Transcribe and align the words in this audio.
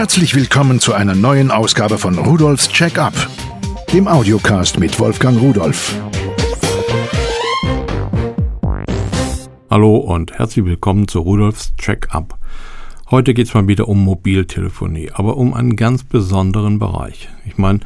Herzlich 0.00 0.34
willkommen 0.34 0.80
zu 0.80 0.94
einer 0.94 1.14
neuen 1.14 1.50
Ausgabe 1.50 1.98
von 1.98 2.16
Rudolfs 2.16 2.70
Check-up, 2.70 3.12
dem 3.92 4.08
Audiocast 4.08 4.80
mit 4.80 4.98
Wolfgang 4.98 5.38
Rudolf. 5.38 5.94
Hallo 9.68 9.96
und 9.96 10.32
herzlich 10.32 10.64
willkommen 10.64 11.06
zu 11.06 11.20
Rudolfs 11.20 11.76
Check-up. 11.76 12.38
Heute 13.10 13.34
geht 13.34 13.48
es 13.48 13.52
mal 13.52 13.68
wieder 13.68 13.88
um 13.88 14.02
Mobiltelefonie, 14.02 15.10
aber 15.12 15.36
um 15.36 15.52
einen 15.52 15.76
ganz 15.76 16.02
besonderen 16.02 16.78
Bereich. 16.78 17.28
Ich 17.44 17.58
meine, 17.58 17.80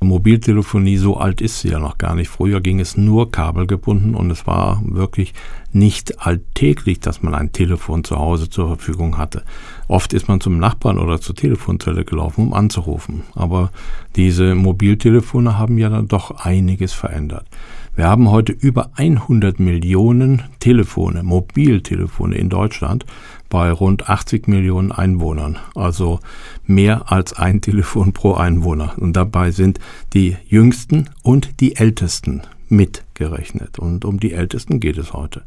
Mobiltelefonie, 0.00 0.96
so 0.96 1.16
alt 1.16 1.40
ist 1.40 1.60
sie 1.60 1.70
ja 1.70 1.78
noch 1.78 1.98
gar 1.98 2.14
nicht. 2.14 2.28
Früher 2.28 2.60
ging 2.60 2.80
es 2.80 2.96
nur 2.96 3.32
kabelgebunden 3.32 4.14
und 4.14 4.30
es 4.30 4.46
war 4.46 4.80
wirklich 4.84 5.34
nicht 5.72 6.24
alltäglich, 6.24 7.00
dass 7.00 7.22
man 7.22 7.34
ein 7.34 7.52
Telefon 7.52 8.04
zu 8.04 8.16
Hause 8.16 8.48
zur 8.48 8.68
Verfügung 8.68 9.18
hatte. 9.18 9.42
Oft 9.88 10.12
ist 10.12 10.28
man 10.28 10.40
zum 10.40 10.58
Nachbarn 10.58 10.98
oder 10.98 11.20
zur 11.20 11.34
Telefonzelle 11.34 12.04
gelaufen, 12.04 12.46
um 12.46 12.54
anzurufen. 12.54 13.22
Aber 13.34 13.70
diese 14.16 14.54
Mobiltelefone 14.54 15.58
haben 15.58 15.78
ja 15.78 15.88
dann 15.88 16.08
doch 16.08 16.44
einiges 16.44 16.92
verändert. 16.92 17.46
Wir 17.98 18.06
haben 18.06 18.30
heute 18.30 18.52
über 18.52 18.92
100 18.94 19.58
Millionen 19.58 20.44
Telefone, 20.60 21.24
Mobiltelefone 21.24 22.36
in 22.36 22.48
Deutschland 22.48 23.04
bei 23.48 23.72
rund 23.72 24.08
80 24.08 24.46
Millionen 24.46 24.92
Einwohnern, 24.92 25.58
also 25.74 26.20
mehr 26.64 27.10
als 27.10 27.32
ein 27.32 27.60
Telefon 27.60 28.12
pro 28.12 28.34
Einwohner. 28.34 28.92
Und 28.98 29.14
dabei 29.14 29.50
sind 29.50 29.80
die 30.14 30.36
jüngsten 30.46 31.10
und 31.24 31.58
die 31.58 31.74
ältesten 31.74 32.42
mitgerechnet. 32.68 33.80
Und 33.80 34.04
um 34.04 34.20
die 34.20 34.32
ältesten 34.32 34.78
geht 34.78 34.96
es 34.96 35.12
heute. 35.12 35.42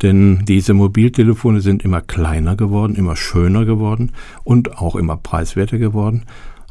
Denn 0.00 0.46
diese 0.46 0.72
Mobiltelefone 0.72 1.60
sind 1.60 1.84
immer 1.84 2.00
kleiner 2.00 2.56
geworden, 2.56 2.94
immer 2.94 3.16
schöner 3.16 3.66
geworden 3.66 4.12
und 4.44 4.78
auch 4.78 4.96
immer 4.96 5.18
preiswerter 5.18 5.76
geworden. 5.76 6.22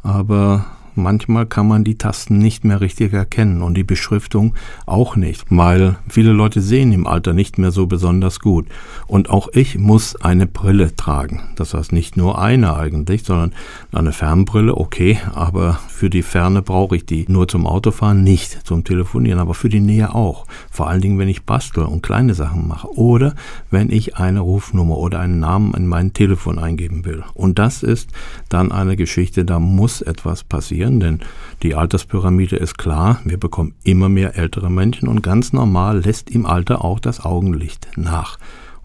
Aber 0.02 0.66
manchmal 0.94 1.46
kann 1.46 1.68
man 1.68 1.84
die 1.84 1.96
Tasten 1.96 2.38
nicht 2.38 2.64
mehr 2.64 2.80
richtig 2.80 3.12
erkennen 3.12 3.62
und 3.62 3.74
die 3.74 3.84
Beschriftung 3.84 4.54
auch 4.86 5.16
nicht, 5.16 5.44
weil 5.50 5.96
viele 6.08 6.32
Leute 6.32 6.60
sehen 6.60 6.92
im 6.92 7.06
Alter 7.06 7.32
nicht 7.32 7.58
mehr 7.58 7.70
so 7.70 7.86
besonders 7.86 8.40
gut. 8.40 8.66
Und 9.06 9.30
auch 9.30 9.48
ich 9.52 9.78
muss 9.78 10.16
eine 10.16 10.46
Brille 10.46 10.94
tragen. 10.96 11.40
Das 11.56 11.74
heißt 11.74 11.92
nicht 11.92 12.16
nur 12.16 12.40
eine 12.40 12.76
eigentlich, 12.76 13.24
sondern 13.24 13.52
eine 13.92 14.12
Fernbrille, 14.12 14.76
okay, 14.76 15.18
aber 15.34 15.80
für 15.88 16.10
die 16.10 16.22
Ferne 16.22 16.62
brauche 16.62 16.96
ich 16.96 17.06
die 17.06 17.24
nur 17.28 17.48
zum 17.48 17.66
Autofahren, 17.66 18.22
nicht 18.22 18.66
zum 18.66 18.84
Telefonieren, 18.84 19.38
aber 19.38 19.54
für 19.54 19.68
die 19.68 19.80
Nähe 19.80 20.14
auch. 20.14 20.46
Vor 20.70 20.88
allen 20.88 21.00
Dingen, 21.00 21.18
wenn 21.18 21.28
ich 21.28 21.44
bastel 21.44 21.84
und 21.84 22.02
kleine 22.02 22.34
Sachen 22.34 22.68
mache 22.68 22.92
oder 22.96 23.34
wenn 23.70 23.90
ich 23.90 24.16
eine 24.16 24.40
Rufnummer 24.40 24.98
oder 24.98 25.20
einen 25.20 25.40
Namen 25.40 25.74
in 25.74 25.86
mein 25.86 26.12
Telefon 26.12 26.58
eingeben 26.58 27.04
will. 27.04 27.24
Und 27.34 27.58
das 27.58 27.82
ist 27.82 28.10
dann 28.48 28.72
eine 28.72 28.96
Geschichte, 28.96 29.44
da 29.44 29.58
muss 29.58 30.02
etwas 30.02 30.44
passieren 30.44 30.81
passieren, 30.82 31.00
denn 31.00 31.20
die 31.62 31.74
Alterspyramide 31.74 32.56
ist 32.56 32.76
klar, 32.76 33.20
wir 33.24 33.38
bekommen 33.38 33.74
immer 33.84 34.08
mehr 34.08 34.36
ältere 34.36 34.70
Menschen 34.70 35.08
und 35.08 35.22
ganz 35.22 35.52
normal 35.52 36.00
lässt 36.00 36.30
im 36.30 36.44
Alter 36.44 36.84
auch 36.84 36.98
das 36.98 37.24
Augenlicht 37.24 37.88
nach. 37.96 38.38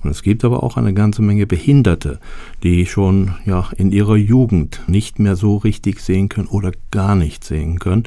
Und 0.04 0.12
es 0.12 0.22
gibt 0.22 0.46
aber 0.46 0.62
auch 0.62 0.78
eine 0.78 0.94
ganze 0.94 1.24
Menge 1.24 1.48
Behinderte, 1.48 2.20
die 2.62 2.86
schon 2.86 3.32
ja 3.46 3.68
in 3.78 3.92
ihrer 3.92 4.16
Jugend 4.16 4.82
nicht 4.86 5.18
mehr 5.18 5.36
so 5.36 5.58
richtig 5.58 6.02
sehen 6.02 6.30
können 6.30 6.48
oder 6.48 6.72
gar 6.92 7.16
nicht 7.16 7.44
sehen 7.44 7.80
können. 7.80 8.04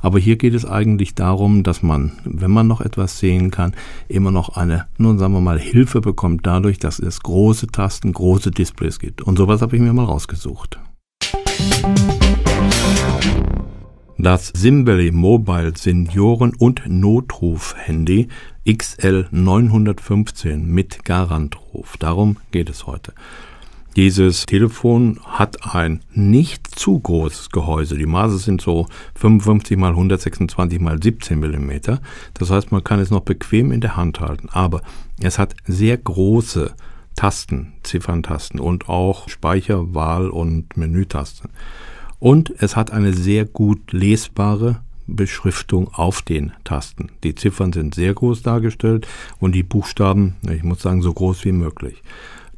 Aber 0.00 0.20
hier 0.20 0.36
geht 0.36 0.54
es 0.54 0.64
eigentlich 0.64 1.16
darum, 1.16 1.64
dass 1.64 1.82
man, 1.82 2.12
wenn 2.24 2.52
man 2.52 2.68
noch 2.68 2.80
etwas 2.80 3.18
sehen 3.18 3.50
kann, 3.50 3.74
immer 4.06 4.30
noch 4.30 4.50
eine, 4.50 4.86
nun 4.98 5.18
sagen 5.18 5.34
wir 5.34 5.40
mal, 5.40 5.58
Hilfe 5.58 6.00
bekommt 6.00 6.46
dadurch, 6.46 6.78
dass 6.78 7.00
es 7.00 7.20
große 7.20 7.66
Tasten, 7.66 8.12
große 8.12 8.52
Displays 8.52 9.00
gibt. 9.00 9.20
Und 9.20 9.36
sowas 9.36 9.62
habe 9.62 9.74
ich 9.74 9.82
mir 9.82 9.92
mal 9.92 10.04
rausgesucht. 10.04 10.78
Das 14.22 14.52
Simbelly 14.54 15.10
Mobile 15.10 15.72
Senioren- 15.76 16.54
und 16.54 16.82
Notruf-Handy 16.86 18.28
XL 18.64 19.26
915 19.32 20.64
mit 20.64 21.04
Garantruf. 21.04 21.96
Darum 21.96 22.36
geht 22.52 22.70
es 22.70 22.86
heute. 22.86 23.14
Dieses 23.96 24.46
Telefon 24.46 25.18
hat 25.26 25.74
ein 25.74 26.00
nicht 26.14 26.78
zu 26.78 26.98
großes 27.00 27.50
Gehäuse. 27.50 27.98
Die 27.98 28.06
Maße 28.06 28.38
sind 28.38 28.62
so 28.62 28.86
55 29.16 29.76
mal 29.76 29.90
126 29.90 30.80
mal 30.80 31.02
17 31.02 31.38
Millimeter. 31.38 32.00
Das 32.34 32.50
heißt, 32.50 32.72
man 32.72 32.84
kann 32.84 33.00
es 33.00 33.10
noch 33.10 33.20
bequem 33.20 33.70
in 33.70 33.80
der 33.80 33.96
Hand 33.96 34.20
halten. 34.20 34.48
Aber 34.50 34.80
es 35.20 35.38
hat 35.38 35.54
sehr 35.66 35.98
große 35.98 36.74
Tasten, 37.16 37.74
Zifferntasten 37.82 38.60
und 38.60 38.88
auch 38.88 39.28
Speicher, 39.28 39.94
Wahl 39.94 40.28
und 40.28 40.76
Menütasten. 40.76 41.50
Und 42.18 42.54
es 42.58 42.76
hat 42.76 42.92
eine 42.92 43.12
sehr 43.12 43.44
gut 43.44 43.92
lesbare 43.92 44.80
Beschriftung 45.06 45.92
auf 45.92 46.22
den 46.22 46.52
Tasten. 46.64 47.10
Die 47.24 47.34
Ziffern 47.34 47.72
sind 47.72 47.94
sehr 47.94 48.14
groß 48.14 48.42
dargestellt 48.42 49.06
und 49.40 49.54
die 49.54 49.62
Buchstaben, 49.62 50.36
ich 50.48 50.62
muss 50.62 50.82
sagen, 50.82 51.02
so 51.02 51.12
groß 51.12 51.44
wie 51.44 51.52
möglich. 51.52 52.02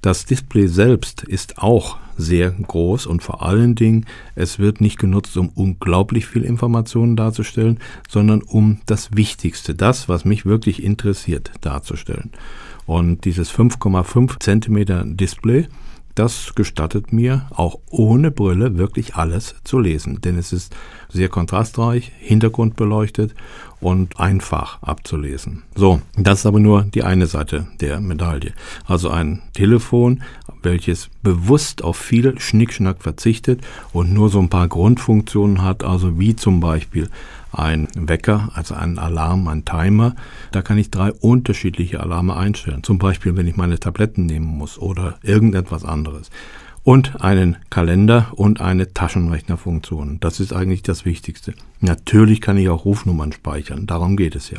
Das 0.04 0.26
Display 0.26 0.66
selbst 0.66 1.22
ist 1.24 1.56
auch 1.56 1.96
sehr 2.18 2.50
groß 2.50 3.06
und 3.06 3.22
vor 3.22 3.42
allen 3.42 3.74
Dingen, 3.74 4.04
es 4.34 4.58
wird 4.58 4.82
nicht 4.82 4.98
genutzt, 4.98 5.34
um 5.38 5.48
unglaublich 5.48 6.26
viel 6.26 6.44
Informationen 6.44 7.16
darzustellen, 7.16 7.78
sondern 8.08 8.42
um 8.42 8.82
das 8.84 9.16
Wichtigste, 9.16 9.74
das, 9.74 10.06
was 10.06 10.26
mich 10.26 10.44
wirklich 10.44 10.82
interessiert, 10.82 11.52
darzustellen. 11.62 12.32
Und 12.86 13.24
dieses 13.24 13.50
5,5 13.52 14.40
Zentimeter 14.40 15.04
Display 15.06 15.68
das 16.14 16.54
gestattet 16.54 17.12
mir, 17.12 17.46
auch 17.50 17.80
ohne 17.90 18.30
Brille 18.30 18.78
wirklich 18.78 19.16
alles 19.16 19.56
zu 19.64 19.80
lesen, 19.80 20.20
denn 20.20 20.38
es 20.38 20.52
ist 20.52 20.74
sehr 21.08 21.28
kontrastreich, 21.28 22.12
hintergrundbeleuchtet 22.20 23.34
und 23.80 24.20
einfach 24.20 24.80
abzulesen. 24.82 25.64
So, 25.74 26.00
das 26.16 26.40
ist 26.40 26.46
aber 26.46 26.60
nur 26.60 26.82
die 26.82 27.02
eine 27.02 27.26
Seite 27.26 27.66
der 27.80 28.00
Medaille. 28.00 28.52
Also 28.86 29.10
ein 29.10 29.42
Telefon, 29.54 30.22
welches 30.64 31.08
bewusst 31.22 31.84
auf 31.84 31.96
viel 31.96 32.38
Schnickschnack 32.38 33.02
verzichtet 33.02 33.60
und 33.92 34.12
nur 34.12 34.28
so 34.28 34.40
ein 34.40 34.50
paar 34.50 34.68
Grundfunktionen 34.68 35.62
hat, 35.62 35.84
also 35.84 36.18
wie 36.18 36.36
zum 36.36 36.60
Beispiel 36.60 37.08
ein 37.54 37.88
Wecker, 37.94 38.50
also 38.54 38.74
ein 38.74 38.98
Alarm, 38.98 39.48
ein 39.48 39.64
Timer. 39.64 40.14
Da 40.52 40.62
kann 40.62 40.78
ich 40.78 40.90
drei 40.90 41.12
unterschiedliche 41.12 42.00
Alarme 42.00 42.36
einstellen. 42.36 42.82
Zum 42.82 42.98
Beispiel, 42.98 43.36
wenn 43.36 43.46
ich 43.46 43.56
meine 43.56 43.78
Tabletten 43.78 44.26
nehmen 44.26 44.46
muss 44.46 44.78
oder 44.78 45.18
irgendetwas 45.22 45.84
anderes. 45.84 46.30
Und 46.82 47.22
einen 47.22 47.56
Kalender 47.70 48.32
und 48.32 48.60
eine 48.60 48.92
Taschenrechnerfunktion. 48.92 50.18
Das 50.20 50.38
ist 50.38 50.52
eigentlich 50.52 50.82
das 50.82 51.06
Wichtigste. 51.06 51.54
Natürlich 51.80 52.42
kann 52.42 52.58
ich 52.58 52.68
auch 52.68 52.84
Rufnummern 52.84 53.32
speichern. 53.32 53.86
Darum 53.86 54.16
geht 54.16 54.34
es 54.34 54.50
ja. 54.50 54.58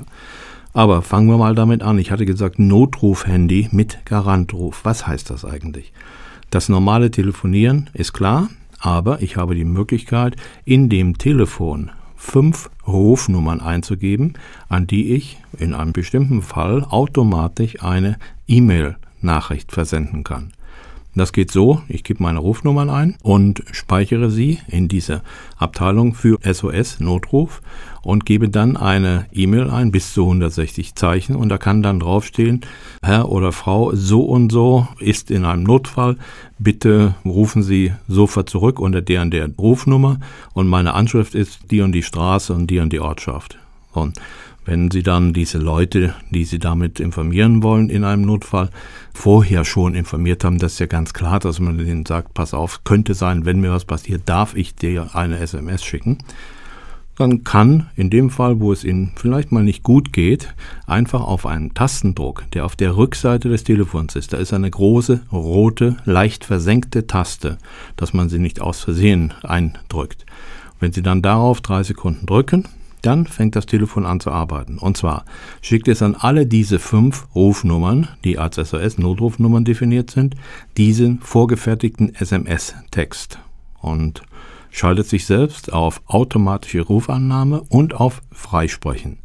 Aber 0.75 1.01
fangen 1.01 1.29
wir 1.29 1.37
mal 1.37 1.55
damit 1.55 1.81
an. 1.83 1.97
Ich 1.99 2.11
hatte 2.11 2.25
gesagt, 2.25 2.59
Notruf-Handy 2.59 3.69
mit 3.71 3.99
Garantruf. 4.03 4.81
Was 4.83 5.07
heißt 5.07 5.29
das 5.29 5.45
eigentlich? 5.45 5.93
Das 6.49 6.67
normale 6.67 7.11
Telefonieren 7.11 7.89
ist 7.93 8.11
klar, 8.11 8.49
aber 8.81 9.21
ich 9.21 9.37
habe 9.37 9.55
die 9.55 9.63
Möglichkeit, 9.63 10.35
in 10.65 10.89
dem 10.89 11.17
Telefon 11.17 11.91
fünf 12.17 12.69
Rufnummern 12.85 13.61
einzugeben, 13.61 14.33
an 14.67 14.85
die 14.85 15.13
ich 15.13 15.37
in 15.57 15.73
einem 15.73 15.93
bestimmten 15.93 16.41
Fall 16.41 16.83
automatisch 16.83 17.81
eine 17.81 18.17
E-Mail-Nachricht 18.45 19.71
versenden 19.71 20.25
kann. 20.25 20.51
Das 21.15 21.31
geht 21.31 21.49
so, 21.49 21.81
ich 21.87 22.03
gebe 22.03 22.21
meine 22.21 22.39
Rufnummern 22.39 22.89
ein 22.89 23.15
und 23.23 23.63
speichere 23.71 24.29
sie 24.29 24.59
in 24.67 24.89
diese 24.89 25.21
Abteilung 25.57 26.13
für 26.13 26.39
SOS 26.43 26.99
Notruf 26.99 27.61
und 28.01 28.25
gebe 28.25 28.49
dann 28.49 28.75
eine 28.75 29.25
E-Mail 29.31 29.69
ein 29.69 29.91
bis 29.91 30.13
zu 30.13 30.23
160 30.23 30.93
Zeichen. 30.95 31.37
Und 31.37 31.47
da 31.47 31.57
kann 31.57 31.81
dann 31.81 32.01
draufstehen, 32.01 32.61
Herr 33.01 33.29
oder 33.29 33.53
Frau 33.53 33.95
so 33.95 34.25
und 34.25 34.51
so 34.51 34.89
ist 34.99 35.31
in 35.31 35.45
einem 35.45 35.63
Notfall, 35.63 36.17
bitte 36.59 37.15
rufen 37.23 37.63
Sie 37.63 37.93
sofort 38.09 38.49
zurück 38.49 38.79
unter 38.81 39.01
der 39.01 39.21
und 39.21 39.31
der 39.31 39.49
Rufnummer. 39.57 40.19
Und 40.53 40.67
meine 40.67 40.93
Anschrift 40.95 41.33
ist 41.33 41.71
die 41.71 41.79
und 41.79 41.93
die 41.93 42.03
Straße 42.03 42.53
und 42.53 42.67
die 42.67 42.79
und 42.79 42.91
die 42.91 42.99
Ortschaft. 42.99 43.57
Und 43.93 44.19
wenn 44.65 44.89
Sie 44.91 45.03
dann 45.03 45.31
diese 45.31 45.59
Leute, 45.59 46.15
die 46.31 46.43
Sie 46.43 46.59
damit 46.59 46.99
informieren 46.99 47.63
wollen 47.63 47.89
in 47.89 48.03
einem 48.03 48.23
Notfall, 48.23 48.69
vorher 49.13 49.63
schon 49.63 49.95
informiert 49.95 50.43
haben, 50.43 50.57
das 50.57 50.73
ist 50.73 50.79
ja 50.79 50.87
ganz 50.87 51.13
klar, 51.13 51.39
dass 51.39 51.59
man 51.59 51.77
denen 51.77 52.05
sagt, 52.05 52.33
pass 52.33 52.53
auf, 52.53 52.83
könnte 52.83 53.13
sein, 53.13 53.45
wenn 53.45 53.61
mir 53.61 53.71
was 53.71 53.85
passiert, 53.85 54.23
darf 54.25 54.55
ich 54.55 54.75
dir 54.75 55.09
eine 55.13 55.39
SMS 55.39 55.83
schicken. 55.83 56.17
Dann 57.17 57.45
kann 57.45 57.89
in 57.95 58.09
dem 58.09 58.29
Fall, 58.29 58.59
wo 58.59 58.73
es 58.73 58.83
Ihnen 58.83 59.13
vielleicht 59.15 59.53
mal 59.53 59.63
nicht 59.63 59.83
gut 59.83 60.11
geht, 60.11 60.53
einfach 60.85 61.21
auf 61.21 61.45
einen 61.45 61.73
Tastendruck, 61.73 62.43
der 62.51 62.65
auf 62.65 62.75
der 62.75 62.97
Rückseite 62.97 63.47
des 63.47 63.63
Telefons 63.63 64.17
ist, 64.17 64.33
da 64.33 64.37
ist 64.37 64.51
eine 64.51 64.69
große, 64.69 65.21
rote, 65.31 65.95
leicht 66.03 66.43
versenkte 66.43 67.07
Taste, 67.07 67.57
dass 67.95 68.13
man 68.13 68.27
sie 68.27 68.39
nicht 68.39 68.59
aus 68.59 68.81
Versehen 68.81 69.33
eindrückt. 69.43 70.25
Wenn 70.81 70.91
Sie 70.91 71.01
dann 71.01 71.21
darauf 71.21 71.61
drei 71.61 71.83
Sekunden 71.83 72.25
drücken, 72.25 72.65
dann 73.05 73.27
fängt 73.27 73.55
das 73.55 73.65
Telefon 73.65 74.05
an 74.05 74.19
zu 74.19 74.31
arbeiten. 74.31 74.77
Und 74.77 74.97
zwar 74.97 75.25
schickt 75.61 75.87
es 75.87 76.01
an 76.01 76.15
alle 76.15 76.45
diese 76.45 76.79
fünf 76.79 77.27
Rufnummern, 77.35 78.07
die 78.23 78.37
als 78.37 78.55
SOS-Notrufnummern 78.55 79.65
definiert 79.65 80.11
sind, 80.11 80.35
diesen 80.77 81.19
vorgefertigten 81.19 82.13
SMS-Text. 82.15 83.39
und 83.81 84.23
schaltet 84.71 85.07
sich 85.07 85.25
selbst 85.25 85.71
auf 85.71 86.01
automatische 86.05 86.81
Rufannahme 86.81 87.61
und 87.69 87.93
auf 87.93 88.21
Freisprechen. 88.31 89.19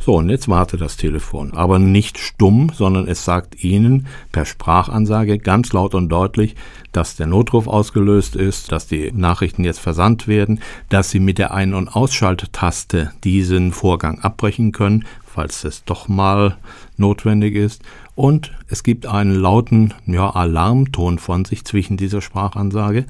So, 0.00 0.14
und 0.14 0.30
jetzt 0.30 0.48
wartet 0.48 0.80
das 0.80 0.96
Telefon, 0.96 1.52
aber 1.54 1.78
nicht 1.78 2.18
stumm, 2.18 2.70
sondern 2.72 3.08
es 3.08 3.24
sagt 3.24 3.62
Ihnen 3.62 4.06
per 4.30 4.46
Sprachansage 4.46 5.38
ganz 5.38 5.72
laut 5.72 5.94
und 5.94 6.08
deutlich, 6.08 6.54
dass 6.92 7.16
der 7.16 7.26
Notruf 7.26 7.66
ausgelöst 7.66 8.36
ist, 8.36 8.70
dass 8.70 8.86
die 8.86 9.10
Nachrichten 9.12 9.64
jetzt 9.64 9.80
versandt 9.80 10.28
werden, 10.28 10.60
dass 10.88 11.10
Sie 11.10 11.20
mit 11.20 11.38
der 11.38 11.52
Ein- 11.52 11.74
und 11.74 11.88
Ausschalttaste 11.88 13.10
diesen 13.24 13.72
Vorgang 13.72 14.20
abbrechen 14.20 14.72
können, 14.72 15.04
falls 15.26 15.64
es 15.64 15.84
doch 15.84 16.08
mal 16.08 16.56
notwendig 16.96 17.54
ist. 17.54 17.82
Und 18.14 18.52
es 18.68 18.82
gibt 18.82 19.06
einen 19.06 19.34
lauten 19.34 19.94
ja, 20.06 20.30
Alarmton 20.30 21.18
von 21.18 21.44
sich 21.44 21.64
zwischen 21.64 21.96
dieser 21.96 22.20
Sprachansage, 22.20 23.04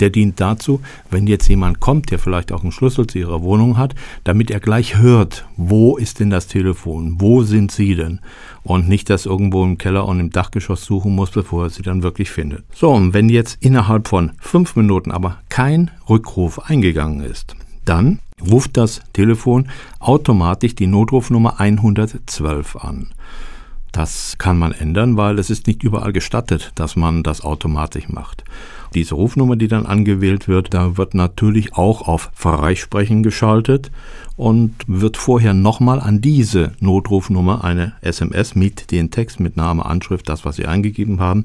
der 0.00 0.10
dient 0.10 0.40
dazu, 0.40 0.80
wenn 1.10 1.26
jetzt 1.26 1.48
jemand 1.48 1.80
kommt, 1.80 2.10
der 2.10 2.18
vielleicht 2.18 2.52
auch 2.52 2.62
einen 2.62 2.72
Schlüssel 2.72 3.06
zu 3.06 3.18
Ihrer 3.18 3.42
Wohnung 3.42 3.76
hat, 3.76 3.94
damit 4.24 4.50
er 4.50 4.60
gleich 4.60 4.98
hört, 4.98 5.46
wo 5.56 5.96
ist 5.96 6.20
denn 6.20 6.30
das 6.30 6.46
Telefon, 6.46 7.16
wo 7.18 7.42
sind 7.42 7.72
Sie 7.72 7.94
denn? 7.94 8.20
Und 8.64 8.88
nicht 8.88 9.10
das 9.10 9.26
irgendwo 9.26 9.64
im 9.64 9.78
Keller 9.78 10.06
und 10.06 10.20
im 10.20 10.30
Dachgeschoss 10.30 10.84
suchen 10.84 11.14
muss, 11.14 11.30
bevor 11.30 11.64
er 11.64 11.70
sie 11.70 11.82
dann 11.82 12.02
wirklich 12.02 12.30
findet. 12.30 12.64
So, 12.74 12.90
und 12.90 13.12
wenn 13.12 13.28
jetzt 13.28 13.58
innerhalb 13.60 14.08
von 14.08 14.32
fünf 14.40 14.76
Minuten 14.76 15.10
aber 15.10 15.38
kein 15.48 15.90
Rückruf 16.08 16.58
eingegangen 16.58 17.24
ist, 17.24 17.56
dann 17.84 18.20
ruft 18.50 18.76
das 18.76 19.00
Telefon 19.12 19.68
automatisch 19.98 20.74
die 20.74 20.86
Notrufnummer 20.86 21.60
112 21.60 22.76
an. 22.76 23.08
Das 23.92 24.36
kann 24.38 24.58
man 24.58 24.72
ändern, 24.72 25.18
weil 25.18 25.38
es 25.38 25.50
ist 25.50 25.66
nicht 25.66 25.82
überall 25.82 26.14
gestattet, 26.14 26.72
dass 26.74 26.96
man 26.96 27.22
das 27.22 27.42
automatisch 27.42 28.08
macht. 28.08 28.42
Diese 28.94 29.14
Rufnummer, 29.14 29.56
die 29.56 29.68
dann 29.68 29.86
angewählt 29.86 30.48
wird, 30.48 30.72
da 30.72 30.96
wird 30.96 31.14
natürlich 31.14 31.74
auch 31.74 32.08
auf 32.08 32.30
Freisprechen 32.34 33.22
geschaltet 33.22 33.90
und 34.36 34.74
wird 34.86 35.18
vorher 35.18 35.52
nochmal 35.52 36.00
an 36.00 36.22
diese 36.22 36.72
Notrufnummer 36.80 37.64
eine 37.64 37.92
SMS 38.00 38.54
mit 38.54 38.90
den 38.90 39.10
Text, 39.10 39.40
mit 39.40 39.56
Name, 39.56 39.84
Anschrift, 39.84 40.28
das, 40.28 40.44
was 40.44 40.56
Sie 40.56 40.66
eingegeben 40.66 41.20
haben, 41.20 41.44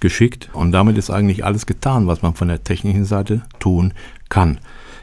geschickt. 0.00 0.50
Und 0.52 0.72
damit 0.72 0.98
ist 0.98 1.10
eigentlich 1.10 1.44
alles 1.44 1.64
getan, 1.64 2.08
was 2.08 2.22
man 2.22 2.34
von 2.34 2.48
der 2.48 2.64
technischen 2.64 3.04
Seite 3.04 3.42
tun 3.60 3.94
kann. 4.28 4.58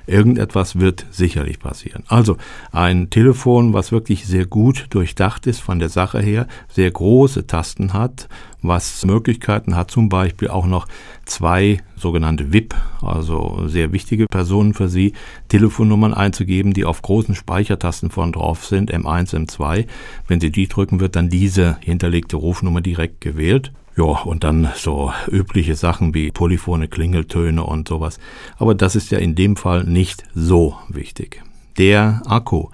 Irgendetwas 0.07 0.79
wird 0.79 1.05
sicherlich 1.11 1.59
passieren. 1.59 2.03
Also 2.07 2.37
ein 2.71 3.09
Telefon, 3.09 3.73
was 3.73 3.91
wirklich 3.91 4.25
sehr 4.25 4.45
gut 4.45 4.87
durchdacht 4.89 5.47
ist 5.47 5.61
von 5.61 5.79
der 5.79 5.89
Sache 5.89 6.19
her, 6.19 6.47
sehr 6.69 6.89
große 6.89 7.47
Tasten 7.47 7.93
hat, 7.93 8.27
was 8.61 9.05
Möglichkeiten 9.05 9.75
hat, 9.75 9.91
zum 9.91 10.09
Beispiel 10.09 10.49
auch 10.49 10.65
noch 10.65 10.87
zwei 11.25 11.81
sogenannte 11.95 12.53
VIP, 12.53 12.75
also 13.01 13.67
sehr 13.67 13.91
wichtige 13.91 14.27
Personen 14.27 14.73
für 14.73 14.89
Sie, 14.89 15.13
Telefonnummern 15.47 16.13
einzugeben, 16.13 16.73
die 16.73 16.85
auf 16.85 17.01
großen 17.01 17.35
Speichertasten 17.35 18.09
vorn 18.09 18.31
drauf 18.31 18.65
sind, 18.65 18.93
M1, 18.93 19.35
M2. 19.35 19.85
Wenn 20.27 20.39
Sie 20.39 20.51
die 20.51 20.67
drücken, 20.67 20.99
wird 20.99 21.15
dann 21.15 21.29
diese 21.29 21.77
hinterlegte 21.81 22.37
Rufnummer 22.37 22.81
direkt 22.81 23.21
gewählt. 23.21 23.71
Ja, 23.97 24.03
und 24.03 24.43
dann 24.43 24.69
so 24.75 25.11
übliche 25.29 25.75
Sachen 25.75 26.13
wie 26.13 26.31
polyphone 26.31 26.89
Klingeltöne 26.89 27.63
und 27.63 27.87
sowas. 27.87 28.19
Aber 28.57 28.73
das 28.73 28.95
ist 28.95 29.11
ja 29.11 29.17
in 29.19 29.35
dem 29.35 29.55
Fall 29.55 29.83
nicht 29.83 30.23
so 30.33 30.77
wichtig. 30.87 31.43
Der 31.77 32.21
Akku 32.25 32.69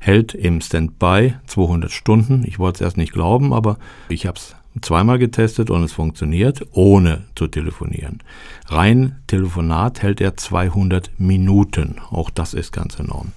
hält 0.00 0.34
im 0.34 0.60
Standby 0.60 1.34
200 1.46 1.90
Stunden. 1.90 2.44
Ich 2.46 2.58
wollte 2.58 2.76
es 2.76 2.80
erst 2.80 2.96
nicht 2.96 3.12
glauben, 3.12 3.52
aber 3.52 3.78
ich 4.08 4.26
habe 4.26 4.38
es 4.38 4.56
zweimal 4.80 5.18
getestet 5.18 5.70
und 5.70 5.82
es 5.82 5.92
funktioniert, 5.92 6.66
ohne 6.72 7.24
zu 7.34 7.46
telefonieren. 7.46 8.20
Rein 8.66 9.16
Telefonat 9.26 10.02
hält 10.02 10.20
er 10.20 10.36
200 10.36 11.10
Minuten. 11.18 11.96
Auch 12.10 12.30
das 12.30 12.54
ist 12.54 12.72
ganz 12.72 12.98
enorm. 12.98 13.32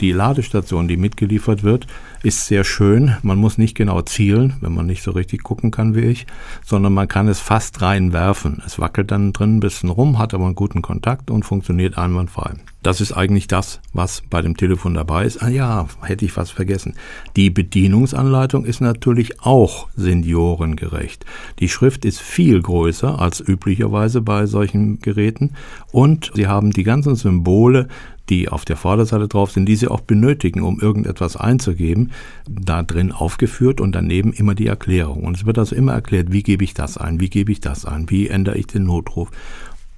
Die 0.00 0.12
Ladestation, 0.12 0.88
die 0.88 0.96
mitgeliefert 0.96 1.62
wird, 1.62 1.86
ist 2.22 2.46
sehr 2.46 2.64
schön. 2.64 3.16
Man 3.22 3.38
muss 3.38 3.58
nicht 3.58 3.74
genau 3.74 4.00
zielen, 4.02 4.54
wenn 4.60 4.74
man 4.74 4.86
nicht 4.86 5.02
so 5.02 5.10
richtig 5.10 5.42
gucken 5.42 5.70
kann 5.70 5.94
wie 5.94 6.00
ich, 6.00 6.26
sondern 6.64 6.92
man 6.92 7.08
kann 7.08 7.28
es 7.28 7.40
fast 7.40 7.82
reinwerfen. 7.82 8.62
Es 8.64 8.78
wackelt 8.78 9.10
dann 9.10 9.32
drin 9.32 9.56
ein 9.56 9.60
bisschen 9.60 9.90
rum, 9.90 10.18
hat 10.18 10.34
aber 10.34 10.46
einen 10.46 10.54
guten 10.54 10.82
Kontakt 10.82 11.30
und 11.30 11.44
funktioniert 11.44 11.98
einwandfrei. 11.98 12.54
Das 12.82 13.00
ist 13.00 13.12
eigentlich 13.12 13.46
das, 13.46 13.80
was 13.92 14.22
bei 14.28 14.42
dem 14.42 14.56
Telefon 14.56 14.94
dabei 14.94 15.24
ist. 15.24 15.40
Ah 15.40 15.48
ja, 15.48 15.86
hätte 16.02 16.24
ich 16.24 16.36
was 16.36 16.50
vergessen. 16.50 16.94
Die 17.36 17.50
Bedienungsanleitung 17.50 18.64
ist 18.64 18.80
natürlich 18.80 19.40
auch 19.42 19.88
seniorengerecht. 19.94 21.24
Die 21.60 21.68
Schrift 21.68 22.04
ist 22.04 22.20
viel 22.20 22.60
größer 22.60 23.20
als 23.20 23.40
üblicherweise 23.40 24.20
bei 24.20 24.46
solchen 24.46 24.98
Geräten 25.00 25.52
und 25.92 26.32
sie 26.34 26.48
haben 26.48 26.72
die 26.72 26.82
ganzen 26.82 27.14
Symbole, 27.14 27.86
die 28.28 28.48
auf 28.48 28.64
der 28.64 28.76
Vorderseite 28.76 29.28
drauf 29.28 29.50
sind, 29.50 29.66
die 29.66 29.76
sie 29.76 29.88
auch 29.88 30.00
benötigen, 30.00 30.62
um 30.62 30.80
irgendetwas 30.80 31.36
einzugeben, 31.36 32.12
da 32.48 32.82
drin 32.82 33.12
aufgeführt 33.12 33.80
und 33.80 33.92
daneben 33.92 34.32
immer 34.32 34.54
die 34.54 34.66
Erklärung. 34.66 35.24
Und 35.24 35.36
es 35.36 35.46
wird 35.46 35.58
also 35.58 35.74
immer 35.74 35.92
erklärt, 35.92 36.32
wie 36.32 36.42
gebe 36.42 36.64
ich 36.64 36.74
das 36.74 36.96
ein, 36.96 37.20
wie 37.20 37.30
gebe 37.30 37.52
ich 37.52 37.60
das 37.60 37.84
ein, 37.84 38.10
wie 38.10 38.28
ändere 38.28 38.58
ich 38.58 38.66
den 38.66 38.84
Notruf. 38.84 39.30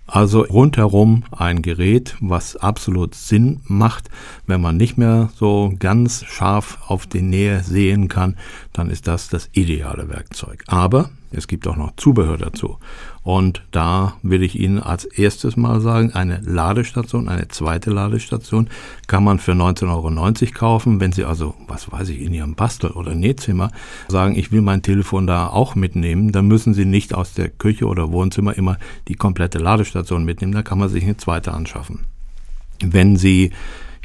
Also 0.06 0.42
rundherum 0.42 1.24
ein 1.30 1.62
Gerät, 1.62 2.16
was 2.20 2.56
absolut 2.56 3.14
Sinn 3.14 3.60
macht. 3.64 4.10
Wenn 4.46 4.60
man 4.60 4.76
nicht 4.76 4.98
mehr 4.98 5.30
so 5.34 5.72
ganz 5.78 6.24
scharf 6.24 6.78
auf 6.86 7.06
die 7.06 7.22
Nähe 7.22 7.62
sehen 7.62 8.08
kann, 8.08 8.36
dann 8.72 8.90
ist 8.90 9.06
das 9.06 9.28
das 9.28 9.48
ideale 9.52 10.10
Werkzeug. 10.10 10.62
Aber 10.66 11.10
es 11.34 11.48
gibt 11.48 11.66
auch 11.66 11.76
noch 11.76 11.92
Zubehör 11.96 12.38
dazu. 12.38 12.78
Und 13.22 13.62
da 13.70 14.16
will 14.22 14.42
ich 14.42 14.58
Ihnen 14.58 14.78
als 14.78 15.04
erstes 15.04 15.56
mal 15.56 15.81
sagen, 15.81 16.12
eine 16.12 16.40
Ladestation, 16.44 17.28
eine 17.28 17.48
zweite 17.48 17.90
Ladestation 17.90 18.69
kann 19.06 19.25
man 19.25 19.38
für 19.38 19.52
19,90 19.52 19.88
Euro 19.88 20.52
kaufen. 20.52 21.00
Wenn 21.00 21.12
Sie 21.12 21.25
also, 21.25 21.54
was 21.66 21.90
weiß 21.90 22.10
ich, 22.10 22.20
in 22.20 22.34
Ihrem 22.34 22.54
Bastel- 22.54 22.90
oder 22.90 23.14
Nähzimmer 23.14 23.70
sagen, 24.08 24.36
ich 24.36 24.52
will 24.52 24.60
mein 24.60 24.82
Telefon 24.82 25.26
da 25.26 25.48
auch 25.48 25.75
mitnehmen, 25.75 26.32
dann 26.32 26.46
müssen 26.46 26.75
Sie 26.75 26.84
nicht 26.84 27.14
aus 27.14 27.32
der 27.32 27.48
Küche 27.48 27.86
oder 27.86 28.12
Wohnzimmer 28.12 28.56
immer 28.56 28.78
die 29.08 29.14
komplette 29.14 29.58
Ladestation 29.58 30.25
mitnehmen. 30.25 30.52
Da 30.52 30.62
kann 30.62 30.78
man 30.78 30.88
sich 30.88 31.04
eine 31.04 31.16
zweite 31.16 31.52
anschaffen. 31.52 32.00
Wenn 32.81 33.16
Sie 33.16 33.52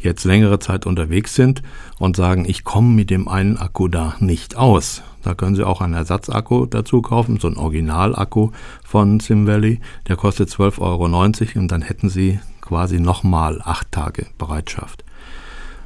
jetzt 0.02 0.24
längere 0.24 0.60
Zeit 0.60 0.86
unterwegs 0.86 1.36
sind 1.36 1.62
und 1.98 2.16
sagen, 2.16 2.46
ich 2.48 2.64
komme 2.64 2.90
mit 2.90 3.10
dem 3.10 3.28
einen 3.28 3.58
Akku 3.58 3.88
da 3.88 4.16
nicht 4.20 4.56
aus. 4.56 5.04
Da 5.24 5.34
können 5.34 5.56
Sie 5.56 5.66
auch 5.66 5.82
einen 5.82 5.94
Ersatzakku 5.94 6.66
dazu 6.66 7.02
kaufen, 7.02 7.40
so 7.40 7.48
ein 7.48 7.58
Originalakku 7.58 8.52
von 8.84 9.20
SimValley. 9.20 9.80
Der 10.08 10.16
kostet 10.16 10.50
12,90 10.50 10.80
Euro 10.82 11.60
und 11.60 11.72
dann 11.72 11.82
hätten 11.82 12.10
Sie 12.10 12.40
quasi 12.62 13.00
nochmal 13.00 13.62
acht 13.64 13.92
Tage 13.92 14.28
Bereitschaft. 14.38 15.04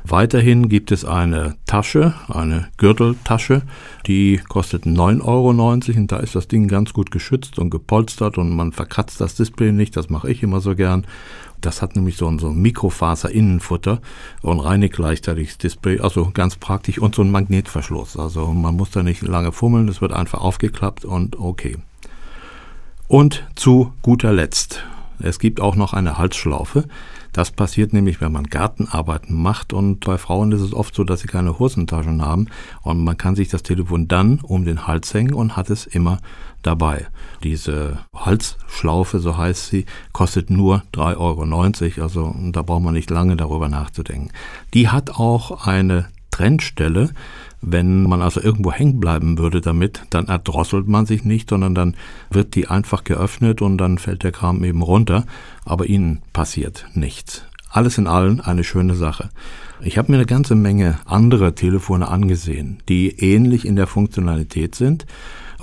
Weiterhin 0.06 0.68
gibt 0.68 0.92
es 0.92 1.06
eine 1.06 1.56
Tasche, 1.66 2.14
eine 2.28 2.68
Gürteltasche, 2.76 3.62
die 4.06 4.38
kostet 4.50 4.84
9,90 4.84 5.22
Euro 5.26 5.50
und 5.50 6.12
da 6.12 6.18
ist 6.18 6.36
das 6.36 6.50
Ding 6.50 6.68
ganz 6.68 6.92
gut 6.92 7.10
geschützt 7.10 7.58
und 7.58 7.70
gepolstert 7.70 8.38
und 8.38 8.54
man 8.54 8.74
verkratzt 8.74 9.22
das 9.22 9.36
Display 9.36 9.72
nicht, 9.72 9.96
das 9.96 10.10
mache 10.10 10.30
ich 10.30 10.44
immer 10.44 10.60
so 10.60 10.76
gern. 10.76 11.08
Das 11.64 11.82
hat 11.82 11.96
nämlich 11.96 12.18
so 12.18 12.28
ein, 12.28 12.40
so 12.40 12.50
ein 12.50 12.62
Mikrofaser-Innenfutter 12.62 14.02
und 14.42 14.60
reinigt 14.60 14.96
gleichzeitig 14.96 15.48
das 15.48 15.58
Display, 15.60 16.00
also 16.00 16.30
ganz 16.34 16.58
praktisch 16.58 17.00
und 17.00 17.16
so 17.16 17.22
ein 17.22 17.32
Magnetverschluss. 17.32 18.18
Also 18.18 18.48
man 18.48 18.76
muss 18.76 18.92
da 18.92 19.02
nicht 19.02 19.22
lange 19.22 19.54
fummeln, 19.54 19.88
es 19.88 20.02
wird 20.02 20.12
einfach 20.12 20.42
aufgeklappt 20.42 21.06
und 21.06 21.40
okay. 21.40 21.78
Und 23.08 23.48
zu 23.56 23.94
guter 24.02 24.34
Letzt, 24.34 24.84
es 25.20 25.40
gibt 25.40 25.62
auch 25.62 25.76
noch 25.76 25.94
eine 25.94 26.18
Halsschlaufe. 26.18 26.86
Das 27.32 27.52
passiert 27.52 27.94
nämlich, 27.94 28.22
wenn 28.22 28.32
man 28.32 28.46
Gartenarbeiten 28.46 29.36
macht 29.36 29.74
und 29.74 30.02
bei 30.02 30.18
Frauen 30.20 30.52
ist 30.52 30.62
es 30.62 30.74
oft 30.74 30.94
so, 30.94 31.04
dass 31.04 31.22
sie 31.22 31.28
keine 31.28 31.58
Hosentaschen 31.58 32.22
haben 32.24 32.48
und 32.84 33.04
man 33.04 33.18
kann 33.18 33.36
sich 33.36 33.50
das 33.50 33.64
Telefon 33.64 34.08
dann 34.08 34.40
um 34.42 34.66
den 34.66 34.86
Hals 34.86 35.14
hängen 35.14 35.34
und 35.34 35.58
hat 35.58 35.72
es 35.72 35.88
immer 35.88 36.20
dabei. 36.62 37.08
Diese 37.44 37.98
Halsschlaufe, 38.16 39.20
so 39.20 39.36
heißt 39.36 39.68
sie, 39.68 39.86
kostet 40.12 40.52
nur 40.52 40.84
3,90 40.94 41.18
Euro, 41.98 42.04
also 42.04 42.36
da 42.52 42.62
braucht 42.62 42.84
man 42.84 42.94
nicht 42.94 43.10
lange 43.10 43.36
darüber 43.36 43.68
nachzudenken. 43.68 44.32
Die 44.76 44.90
hat 44.90 45.10
auch 45.10 45.66
eine 45.66 46.08
Trennstelle, 46.30 47.12
wenn 47.66 48.04
man 48.04 48.22
also 48.22 48.42
irgendwo 48.42 48.72
hängen 48.72 49.00
bleiben 49.00 49.38
würde 49.38 49.62
damit, 49.62 50.04
dann 50.10 50.28
erdrosselt 50.28 50.88
man 50.88 51.06
sich 51.06 51.24
nicht, 51.24 51.50
sondern 51.50 51.74
dann 51.74 51.96
wird 52.30 52.56
die 52.56 52.68
einfach 52.68 53.04
geöffnet 53.04 53.62
und 53.62 53.78
dann 53.78 53.98
fällt 53.98 54.24
der 54.24 54.32
Kram 54.32 54.64
eben 54.64 54.82
runter, 54.82 55.26
aber 55.66 55.88
ihnen 55.88 56.22
passiert 56.34 56.86
nichts. 56.94 57.44
Alles 57.70 57.98
in 57.98 58.06
allem 58.06 58.42
eine 58.42 58.64
schöne 58.64 58.96
Sache. 58.96 59.30
Ich 59.82 59.98
habe 59.98 60.12
mir 60.12 60.18
eine 60.18 60.28
ganze 60.28 60.56
Menge 60.56 61.00
andere 61.06 61.56
Telefone 61.56 62.08
angesehen, 62.08 62.78
die 62.88 63.10
ähnlich 63.20 63.66
in 63.66 63.76
der 63.76 63.88
Funktionalität 63.88 64.76
sind 64.76 65.06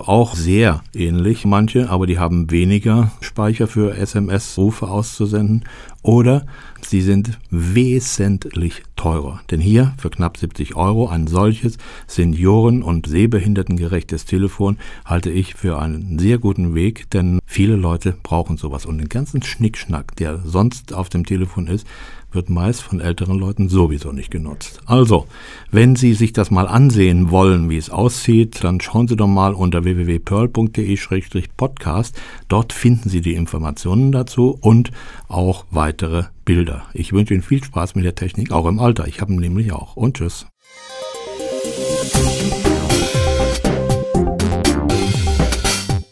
auch 0.08 0.34
sehr 0.34 0.82
ähnlich, 0.94 1.44
manche, 1.44 1.90
aber 1.90 2.06
die 2.06 2.18
haben 2.18 2.50
weniger 2.50 3.10
Speicher 3.20 3.66
für 3.66 3.96
SMS-Rufe 3.96 4.88
auszusenden 4.88 5.64
oder 6.02 6.46
sie 6.80 7.00
sind 7.00 7.38
wesentlich 7.50 8.82
teurer. 8.96 9.40
Denn 9.50 9.60
hier 9.60 9.92
für 9.98 10.10
knapp 10.10 10.36
70 10.36 10.76
Euro 10.76 11.08
ein 11.08 11.26
solches 11.26 11.76
Senioren- 12.06 12.82
und 12.82 13.06
Sehbehindertengerechtes 13.06 14.24
Telefon 14.24 14.78
halte 15.04 15.30
ich 15.30 15.54
für 15.54 15.78
einen 15.78 16.18
sehr 16.18 16.38
guten 16.38 16.74
Weg, 16.74 17.10
denn 17.10 17.39
Viele 17.52 17.74
Leute 17.74 18.14
brauchen 18.22 18.58
sowas 18.58 18.86
und 18.86 18.98
den 18.98 19.08
ganzen 19.08 19.42
Schnickschnack, 19.42 20.14
der 20.14 20.38
sonst 20.44 20.94
auf 20.94 21.08
dem 21.08 21.26
Telefon 21.26 21.66
ist, 21.66 21.84
wird 22.30 22.48
meist 22.48 22.80
von 22.80 23.00
älteren 23.00 23.40
Leuten 23.40 23.68
sowieso 23.68 24.12
nicht 24.12 24.30
genutzt. 24.30 24.80
Also, 24.86 25.26
wenn 25.72 25.96
Sie 25.96 26.14
sich 26.14 26.32
das 26.32 26.52
mal 26.52 26.68
ansehen 26.68 27.32
wollen, 27.32 27.68
wie 27.68 27.76
es 27.76 27.90
aussieht, 27.90 28.62
dann 28.62 28.80
schauen 28.80 29.08
Sie 29.08 29.16
doch 29.16 29.26
mal 29.26 29.52
unter 29.52 29.82
www.pearl.de-podcast. 29.82 32.14
Dort 32.46 32.72
finden 32.72 33.08
Sie 33.08 33.20
die 33.20 33.34
Informationen 33.34 34.12
dazu 34.12 34.56
und 34.60 34.92
auch 35.26 35.64
weitere 35.72 36.26
Bilder. 36.44 36.84
Ich 36.94 37.12
wünsche 37.12 37.34
Ihnen 37.34 37.42
viel 37.42 37.64
Spaß 37.64 37.96
mit 37.96 38.04
der 38.04 38.14
Technik, 38.14 38.52
auch 38.52 38.68
im 38.68 38.78
Alter. 38.78 39.08
Ich 39.08 39.20
habe 39.20 39.34
nämlich 39.34 39.72
auch. 39.72 39.96
Und 39.96 40.18
tschüss. 40.18 40.46